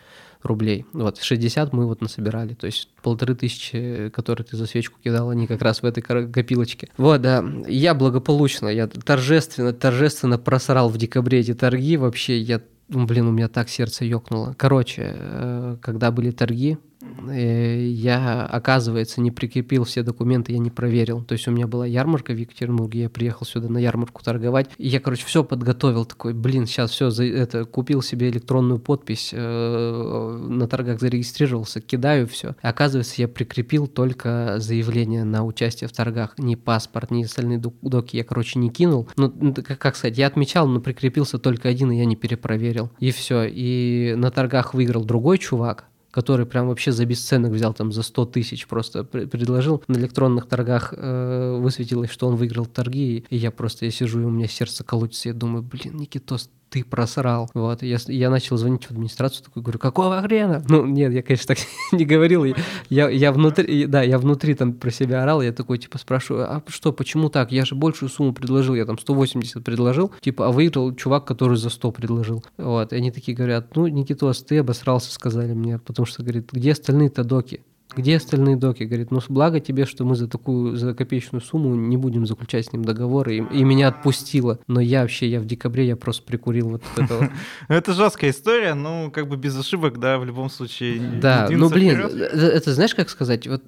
[0.42, 0.86] рублей.
[0.92, 5.46] Вот, 60 мы вот насобирали, то есть полторы тысячи, которые ты за свечку кидал, они
[5.46, 6.88] как раз в этой копилочке.
[6.96, 13.26] Вот, да, я благополучно, я торжественно, торжественно просрал в декабре эти торги, вообще я, блин,
[13.26, 14.54] у меня так сердце ёкнуло.
[14.56, 21.22] Короче, э, когда были торги, я, оказывается, не прикрепил все документы, я не проверил.
[21.22, 24.70] То есть у меня была ярмарка в Екатеринбурге, я приехал сюда на ярмарку торговать.
[24.76, 29.30] И я, короче, все подготовил, такой, блин, сейчас все, за это, купил себе электронную подпись,
[29.32, 32.54] э, на торгах зарегистрировался, кидаю все.
[32.62, 38.24] Оказывается, я прикрепил только заявление на участие в торгах, ни паспорт, ни остальные доки я,
[38.24, 39.08] короче, не кинул.
[39.16, 42.90] Ну, как сказать, я отмечал, но прикрепился только один, и я не перепроверил.
[42.98, 43.44] И все.
[43.44, 48.26] И на торгах выиграл другой чувак, который прям вообще за бесценок взял там за 100
[48.26, 49.82] тысяч просто предложил.
[49.88, 54.24] На электронных торгах э, высветилось, что он выиграл торги, и я просто я сижу, и
[54.24, 57.50] у меня сердце колотится, я думаю, блин, Никитос, ты просрал.
[57.52, 60.64] Вот, я, я начал звонить в администрацию, такой говорю, какого хрена?
[60.68, 61.58] Ну, нет, я, конечно, так
[61.92, 62.44] не говорил.
[62.88, 66.62] Я, я внутри, да, я внутри там про себя орал, я такой, типа, спрашиваю, а
[66.68, 67.52] что, почему так?
[67.52, 71.70] Я же большую сумму предложил, я там 180 предложил, типа, а выиграл чувак, который за
[71.70, 72.44] 100 предложил.
[72.56, 76.72] Вот, и они такие говорят, ну, Никитос, ты обосрался, сказали мне, потому что, говорит, где
[76.72, 77.62] остальные-то доки?
[77.96, 78.84] Где остальные доки?
[78.84, 82.72] Говорит, ну благо тебе, что мы за такую, за копеечную сумму не будем заключать с
[82.72, 84.58] ним договор, и, и меня отпустило.
[84.66, 87.30] Но я вообще, я в декабре, я просто прикурил вот этого.
[87.68, 91.00] Это жесткая история, ну, как бы без ошибок, да, в любом случае.
[91.20, 93.62] Да, ну, блин, это знаешь, как сказать, вот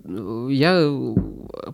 [0.50, 0.88] я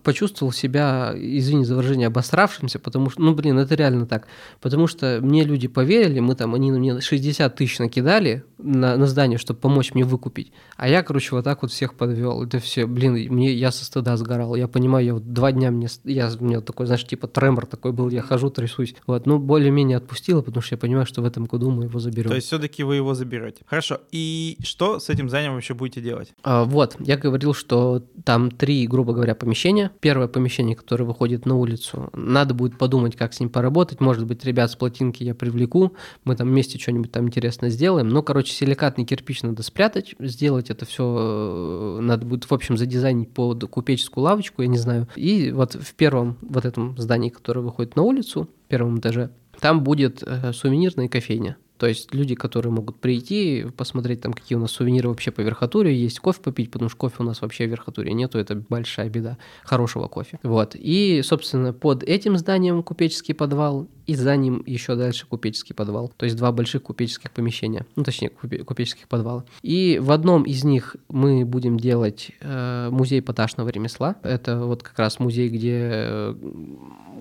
[0.03, 4.27] почувствовал себя, извини за выражение, обосравшимся, потому что, ну, блин, это реально так.
[4.61, 9.37] Потому что мне люди поверили, мы там, они мне 60 тысяч накидали на, на здание,
[9.37, 10.51] чтобы помочь мне выкупить.
[10.77, 14.17] А я, короче, вот так вот всех подвел это все, блин, мне, я со стыда
[14.17, 14.55] сгорал.
[14.55, 17.91] Я понимаю, я вот два дня мне, я, у меня такой, знаешь, типа тремор такой
[17.91, 18.95] был, я хожу, трясусь.
[19.07, 22.29] Вот, ну, более-менее отпустила, потому что я понимаю, что в этом году мы его заберем.
[22.29, 23.61] То есть все-таки вы его заберете.
[23.65, 24.01] Хорошо.
[24.11, 26.33] И что с этим зданием вообще будете делать?
[26.43, 29.91] А, вот, я говорил, что там три, грубо говоря, помещения.
[29.99, 33.99] Первое помещение, которое выходит на улицу, надо будет подумать, как с ним поработать.
[33.99, 38.09] Может быть, ребят с плотинки я привлеку, мы там вместе что-нибудь там интересно сделаем.
[38.09, 43.33] Но, короче, силикатный кирпич надо спрятать, сделать это все э, надо будет, в общем, задизайнить
[43.33, 45.07] под купеческую лавочку, я не знаю.
[45.15, 50.23] И вот в первом вот этом здании, которое выходит на улицу, первом этаже, там будет
[50.25, 51.57] э, сувенирная кофейня.
[51.79, 55.95] То есть люди, которые могут прийти, посмотреть там, какие у нас сувениры вообще по верхотуре,
[55.95, 59.37] есть кофе попить, потому что кофе у нас вообще в верхотуре нету, это большая беда
[59.63, 60.39] хорошего кофе.
[60.43, 60.75] Вот.
[60.75, 66.11] И, собственно, под этим зданием купеческий подвал, и за ним еще дальше купеческий подвал.
[66.17, 69.45] То есть два больших купеческих помещения, ну, точнее, купеческих подвала.
[69.61, 74.15] И в одном из них мы будем делать э, музей поташного ремесла.
[74.23, 76.35] Это вот как раз музей, где э,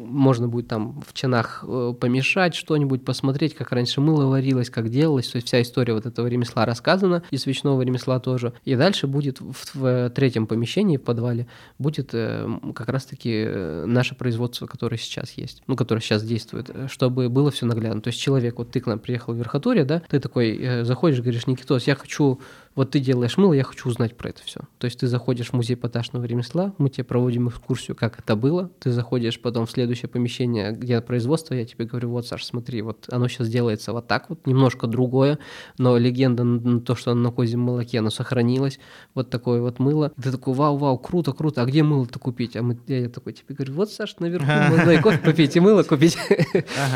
[0.09, 5.29] можно будет там в чинах э, помешать что-нибудь, посмотреть, как раньше мыло варилось, как делалось,
[5.29, 8.53] то есть вся история вот этого ремесла рассказана, и свечного ремесла тоже.
[8.65, 11.47] И дальше будет в, в третьем помещении, в подвале,
[11.79, 17.29] будет э, как раз-таки э, наше производство, которое сейчас есть, ну, которое сейчас действует, чтобы
[17.29, 18.01] было все наглядно.
[18.01, 21.47] То есть человек, вот ты к нам приехал в Верхотуре, да, ты такой заходишь, говоришь,
[21.47, 22.41] Никитос, я хочу
[22.79, 24.61] Вот ты делаешь мыло, я хочу узнать про это все.
[24.79, 28.71] То есть ты заходишь в музей поташного ремесла, мы тебе проводим экскурсию, как это было.
[28.79, 33.07] Ты заходишь потом в следующее помещение, где производство, я тебе говорю, вот, Саш, смотри, вот
[33.11, 35.41] оно сейчас делается вот так вот, немножко другое,
[35.77, 38.79] но легенда на то, что оно на козьем молоке, оно сохранилось.
[39.13, 40.13] Вот такое вот мыло.
[40.23, 42.55] Ты такой, вау-вау, круто, круто, а где мыло-то купить?
[42.55, 45.83] А мы, я такой тебе говорю, вот, Саш, наверху можно и кофе попить, и мыло
[45.83, 46.17] купить.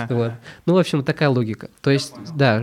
[0.08, 0.34] Вот.
[0.66, 1.70] Ну, в общем, такая логика.
[1.80, 2.62] То есть, да,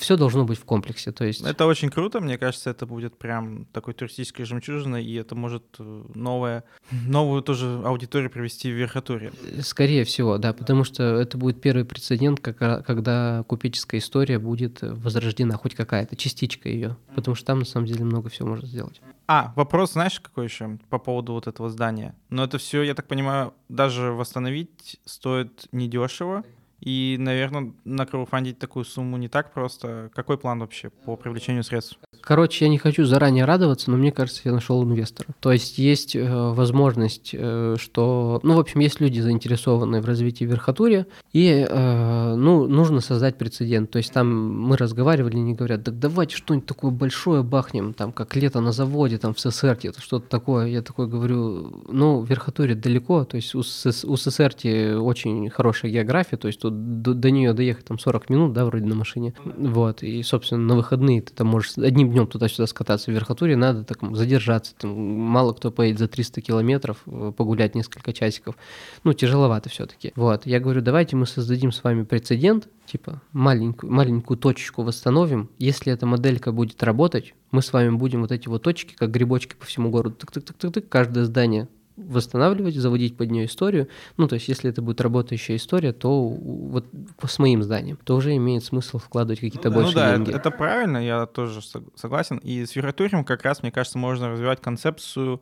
[0.00, 1.12] все должно быть в комплексе.
[1.12, 1.42] То есть...
[1.42, 6.04] Это очень круто, мне кажется, это будет прям такой туристической жемчужиной, и это может э,
[6.14, 9.32] новое, новую тоже аудиторию привести в верхотуре.
[9.60, 15.74] Скорее всего, да, потому что это будет первый прецедент, когда купеческая история будет возрождена, хоть
[15.74, 19.00] какая-то частичка ее, потому что там на самом деле много всего можно сделать.
[19.26, 22.14] А, вопрос, знаешь, какой еще по поводу вот этого здания?
[22.28, 26.44] Но это все, я так понимаю, даже восстановить стоит недешево.
[26.84, 30.10] И, наверное, на крауфандить такую сумму не так просто.
[30.14, 31.98] Какой план вообще по привлечению средств?
[32.20, 35.28] Короче, я не хочу заранее радоваться, но мне кажется, я нашел инвестора.
[35.40, 40.44] То есть есть э, возможность, э, что, ну, в общем, есть люди заинтересованные в развитии
[40.44, 43.90] верхотурья, и, э, ну, нужно создать прецедент.
[43.90, 48.36] То есть там мы разговаривали, они говорят, так давайте что-нибудь такое большое бахнем, там, как
[48.36, 50.66] лето на заводе, там, в СССР, это что-то такое.
[50.66, 54.54] Я такой говорю, ну, верхотурье далеко, то есть у, у СССР
[54.98, 58.86] очень хорошая география, то есть тут до, до нее доехать там 40 минут, да, вроде
[58.86, 59.34] на машине.
[59.44, 63.10] Вот, и, собственно, на выходные ты там можешь одним днем туда-сюда скататься.
[63.10, 64.74] В верхотуре надо так задержаться.
[64.76, 68.56] Там, мало кто поедет за 300 километров, э, погулять несколько часиков.
[69.04, 70.12] Ну, тяжеловато все-таки.
[70.16, 75.50] Вот, я говорю, давайте мы создадим с вами прецедент, типа маленькую, маленькую точечку восстановим.
[75.58, 79.54] Если эта моделька будет работать, мы с вами будем вот эти вот точки, как грибочки
[79.54, 83.88] по всему городу, тык-тык-тык-тык, каждое здание восстанавливать, заводить под нее историю.
[84.16, 86.86] Ну, то есть, если это будет работающая история, то вот
[87.24, 90.30] с моим зданием, то уже имеет смысл вкладывать какие-то ну, больше ну, да, деньги.
[90.30, 91.60] Это, это правильно, я тоже
[91.94, 92.38] согласен.
[92.38, 95.40] И с Верхотурьем как раз, мне кажется, можно развивать концепцию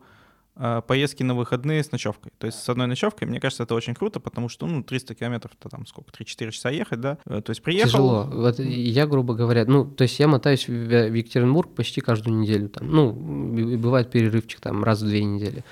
[0.55, 2.31] э, поездки на выходные с ночевкой.
[2.37, 5.53] То есть с одной ночевкой, мне кажется, это очень круто, потому что, ну, 300 километров,
[5.59, 7.17] это там сколько, 3-4 часа ехать, да?
[7.25, 7.89] Э, то есть приехал...
[7.89, 8.29] Тяжело.
[8.31, 12.91] Вот я, грубо говоря, ну, то есть я мотаюсь в Екатеринбург почти каждую неделю, там,
[12.91, 15.63] ну, бывает перерывчик там раз в две недели.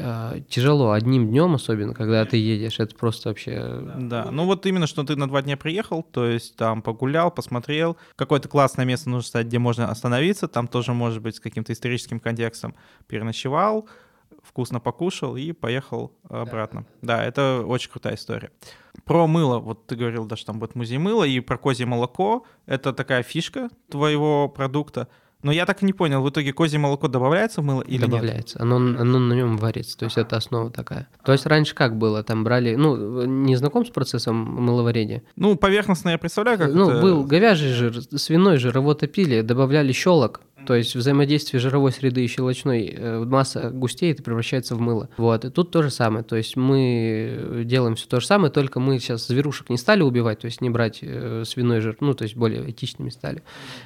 [0.00, 3.82] Э, тяжело одним днем, особенно когда ты едешь, это просто вообще...
[3.98, 7.96] Да, ну вот именно, что ты на два дня приехал, то есть там погулял, посмотрел,
[8.14, 12.20] какое-то классное место нужно стать, где можно остановиться, там тоже может быть с каким-то историческим
[12.20, 12.76] контекстом
[13.08, 13.88] переночевал,
[14.42, 16.86] вкусно покушал и поехал обратно.
[17.02, 17.18] Да.
[17.18, 18.52] да, это очень крутая история.
[19.04, 22.46] Про мыло, вот ты говорил, да, что там будет музей мыла, и про козье молоко,
[22.66, 25.08] это такая фишка твоего продукта—
[25.42, 28.58] но я так и не понял, в итоге козье молоко добавляется в мыло или добавляется.
[28.58, 28.58] нет?
[28.58, 31.08] Добавляется, оно, оно на нем варится, то есть это основа такая.
[31.24, 35.22] То есть раньше как было, там брали, ну, не знаком с процессом мыловарения?
[35.36, 37.00] Ну, поверхностно я представляю, как Ну, это...
[37.00, 42.26] был говяжий жир, свиной жир, его топили, добавляли щелок, то есть взаимодействие жировой среды и
[42.26, 45.08] щелочной э, масса густеет и превращается в мыло.
[45.16, 45.44] Вот.
[45.44, 46.24] И тут то же самое.
[46.24, 50.40] То есть мы делаем все то же самое, только мы сейчас зверушек не стали убивать,
[50.40, 53.42] то есть не брать э, свиной жир, ну, то есть более этичными стали.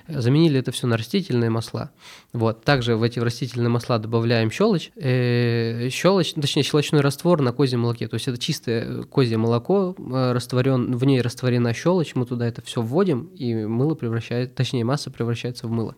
[0.08, 1.90] Заменили это все на растительные масла.
[2.32, 2.64] Вот.
[2.64, 8.08] Также в эти растительные масла добавляем щелочь, э, щелочь, точнее, щелочной раствор на козьем молоке.
[8.08, 12.62] То есть это чистое козье молоко, э, растворен, в ней растворена щелочь, мы туда это
[12.62, 15.94] все вводим, и мыло превращается, точнее, масса превращается в мыло.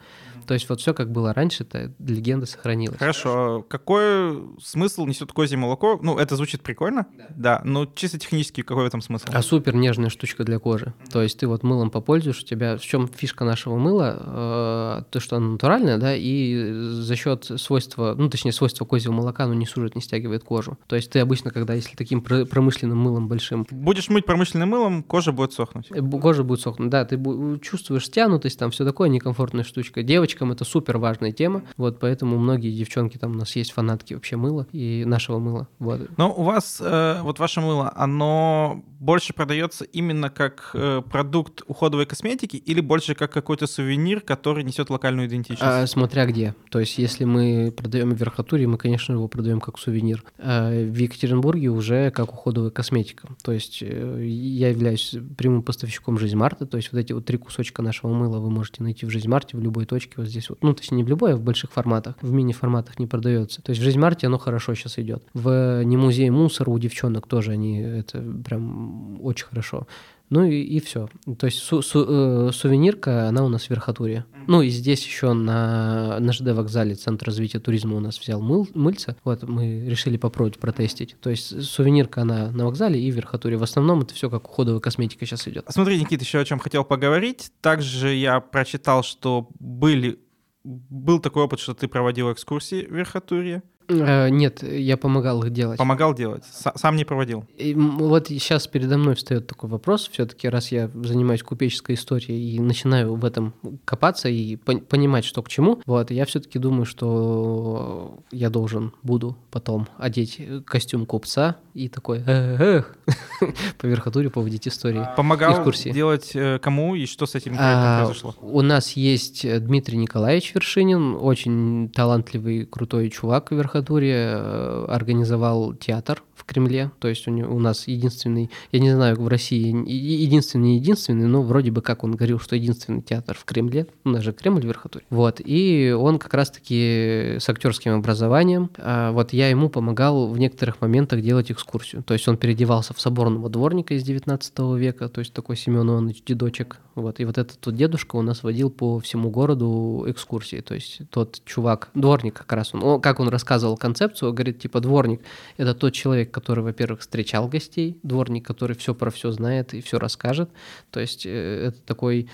[0.46, 2.98] То есть вот все как было раньше, то легенда сохранилась.
[2.98, 3.64] Хорошо.
[3.68, 5.98] Какой смысл несет козье молоко?
[6.02, 9.26] Ну, это звучит прикольно, да, да но чисто технически какой в этом смысл?
[9.32, 10.94] А супер нежная штучка для кожи.
[11.10, 14.18] То есть ты вот мылом попользуешь, у тебя в чем фишка нашего мыла?
[14.20, 19.44] Э, то, что оно натуральное, да, и за счет свойства, ну, точнее, свойства козьего молока,
[19.44, 20.78] оно не сужит, не стягивает кожу.
[20.86, 23.66] То есть ты обычно, когда если таким промышленным мылом большим...
[23.70, 25.90] Будешь мыть промышленным мылом, кожа будет сохнуть.
[25.90, 27.20] Э, кожа будет сохнуть, да, ты
[27.60, 30.02] чувствуешь стянутость, там все такое, некомфортная штучка.
[30.34, 34.36] Девочкам это супер важная тема, вот поэтому многие девчонки, там у нас есть фанатки вообще
[34.36, 35.68] мыла и нашего мыла.
[35.78, 36.10] Вот.
[36.16, 42.06] Но у вас, э, вот ваше мыло, оно больше продается именно как э, продукт уходовой
[42.06, 45.62] косметики или больше как какой-то сувенир, который несет локальную идентичность?
[45.62, 46.54] А, смотря где.
[46.70, 50.24] То есть если мы продаем в верхотуре, мы, конечно, его продаем как сувенир.
[50.38, 53.28] А в Екатеринбурге уже как уходовая косметика.
[53.44, 57.82] То есть э, я являюсь прямым поставщиком Жизмарта, то есть вот эти вот три кусочка
[57.82, 60.62] нашего мыла вы можете найти в Жизмарте в любой точке вот здесь вот.
[60.62, 62.16] Ну, точнее, не в любой, а в больших форматах.
[62.20, 63.62] В мини-форматах не продается.
[63.62, 65.22] То есть в Жизмарте оно хорошо сейчас идет.
[65.34, 69.86] В не музей мусора у девчонок тоже они это прям очень хорошо.
[70.34, 71.08] Ну и, и все.
[71.38, 74.24] То есть су, су, э, сувенирка, она у нас в Верхотуре.
[74.32, 74.44] Mm-hmm.
[74.48, 78.66] Ну и здесь еще на, на ЖД вокзале Центр развития туризма у нас взял мыл,
[78.74, 79.14] мыльца.
[79.22, 81.14] Вот мы решили попробовать протестить.
[81.20, 83.56] То есть сувенирка, она на вокзале и в Верхотуре.
[83.56, 85.66] В основном это все как уходовая косметика сейчас идет.
[85.68, 87.52] Смотри, Никита, еще о чем хотел поговорить.
[87.60, 90.18] Также я прочитал, что были
[90.64, 93.62] был такой опыт, что ты проводил экскурсии в Верхотурье?
[93.88, 95.78] Э, нет, я помогал их делать.
[95.78, 97.44] Помогал делать, сам не проводил.
[97.56, 102.60] И вот сейчас передо мной встает такой вопрос, все-таки раз я занимаюсь купеческой историей и
[102.60, 103.54] начинаю в этом
[103.84, 109.88] копаться и понимать, что к чему, вот, я все-таки думаю, что я должен буду потом
[109.98, 112.20] одеть костюм купца и такой
[113.78, 115.06] по верхотуре поводить истории.
[115.16, 115.90] Помогал экскурсии.
[115.90, 118.34] делать э, кому и что с этим а, произошло?
[118.40, 126.22] У нас есть Дмитрий Николаевич Вершинин, очень талантливый, крутой чувак в верхотуре, э, организовал театр
[126.34, 130.76] в Кремле, то есть у, него, у нас единственный, я не знаю, в России единственный,
[130.76, 134.32] единственный, но вроде бы как он говорил, что единственный театр в Кремле, у нас же
[134.32, 135.04] Кремль в верхотуре.
[135.10, 140.80] Вот, и он как раз-таки с актерским образованием, а вот я ему помогал в некоторых
[140.80, 145.32] моментах делать экскурсию, то есть он переодевался в соборного дворника из 19 века, то есть
[145.32, 149.30] такой Семен Иванович дедочек, вот, и вот этот тот дедушка у нас водил по всему
[149.30, 154.58] городу экскурсии, то есть тот чувак, дворник как раз, он, как он рассказывал концепцию, говорит,
[154.58, 155.20] типа, дворник—
[155.56, 159.98] это тот человек, который, во-первых, встречал гостей, дворник, который все про все знает и все
[159.98, 160.50] расскажет,
[160.90, 162.28] то есть э, это такой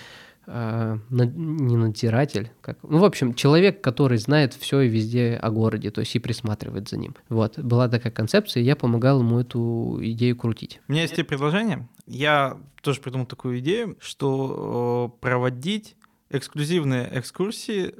[0.46, 5.90] э, не надзиратель, как, ну, в общем, человек, который знает все и везде о городе,
[5.90, 7.14] то есть и присматривает за ним.
[7.28, 10.80] Вот, была такая концепция, и я помогал ему эту идею крутить.
[10.88, 11.88] У меня есть тебе предложение.
[12.06, 15.96] Я тоже придумал такую идею, что э, проводить
[16.30, 17.94] эксклюзивные экскурсии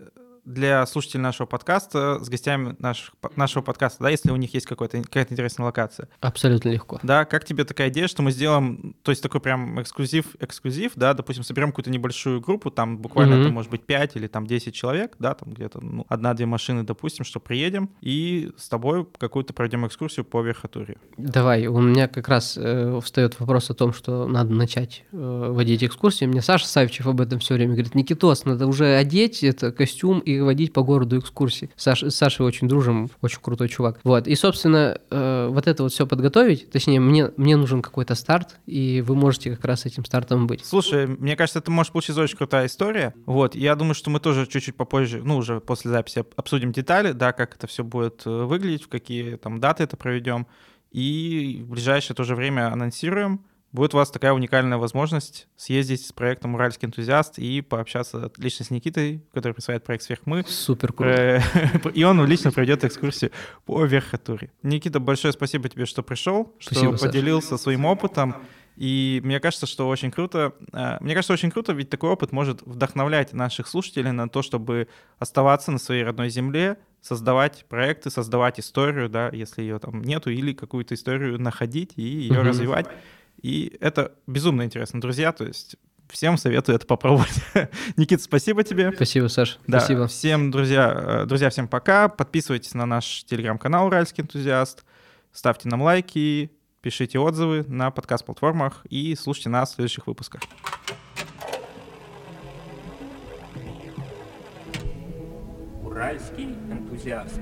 [0.52, 5.02] для слушателей нашего подкаста с гостями наших, нашего подкаста, да, если у них есть какая-то
[5.02, 6.08] какая-то интересная локация.
[6.20, 6.98] Абсолютно легко.
[7.02, 11.14] Да, как тебе такая идея, что мы сделаем, то есть такой прям эксклюзив, эксклюзив, да,
[11.14, 13.42] допустим, соберем какую-то небольшую группу, там буквально mm-hmm.
[13.42, 17.24] это может быть 5 или там 10 человек, да, там где-то ну, одна-две машины, допустим,
[17.24, 20.96] что приедем, и с тобой какую-то проведем экскурсию по Верхотуре.
[21.16, 25.84] Давай, у меня как раз э, встает вопрос о том, что надо начать э, водить
[25.84, 26.24] экскурсии.
[26.24, 30.39] Мне Саша Савичев об этом все время говорит, Никитос, надо уже одеть это костюм и
[30.42, 31.70] водить по городу экскурсии.
[31.76, 34.00] Саш, с Сашей очень дружим, очень крутой чувак.
[34.04, 38.58] Вот, и, собственно, э, вот это вот все подготовить, точнее, мне, мне нужен какой-то старт,
[38.66, 40.64] и вы можете как раз этим стартом быть.
[40.64, 43.14] Слушай, мне кажется, это может получиться очень крутая история.
[43.26, 47.32] Вот, я думаю, что мы тоже чуть-чуть попозже, ну, уже после записи обсудим детали, да,
[47.32, 50.46] как это все будет э, выглядеть, в какие там даты это проведем.
[50.90, 56.54] И в ближайшее тоже время анонсируем будет у вас такая уникальная возможность съездить с проектом
[56.54, 60.44] «Уральский энтузиаст» и пообщаться лично с Никитой, который представляет проект «Сверхмы».
[60.46, 61.42] Супер круто.
[61.94, 63.30] И он лично проведет экскурсию
[63.66, 64.50] по Верхотуре.
[64.62, 68.36] Никита, большое спасибо тебе, что пришел, что поделился своим опытом.
[68.76, 70.54] И мне кажется, что очень круто.
[70.72, 74.88] Э, мне кажется, очень круто, ведь такой опыт может вдохновлять наших слушателей на то, чтобы
[75.18, 80.54] оставаться на своей родной земле, создавать проекты, создавать историю, да, если ее там нету, или
[80.54, 82.42] какую-то историю находить и ее mm-hmm.
[82.42, 82.86] развивать.
[83.42, 85.32] И это безумно интересно, друзья.
[85.32, 85.76] То есть
[86.08, 87.32] всем советую это попробовать.
[87.96, 88.92] Никит, спасибо тебе.
[88.92, 89.58] Спасибо, Саш.
[89.66, 90.06] Да, спасибо.
[90.06, 92.08] Всем, друзья, э, друзья, всем пока.
[92.08, 94.84] Подписывайтесь на наш телеграм-канал «Уральский энтузиаст».
[95.32, 100.40] Ставьте нам лайки, пишите отзывы на подкаст-платформах и слушайте нас в следующих выпусках.
[105.84, 107.40] Уральский энтузиаст.